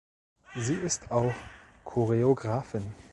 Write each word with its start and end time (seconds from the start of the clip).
Sie 0.55 0.73
ist 0.77 1.11
auch 1.11 1.35
Choreographin. 1.85 2.95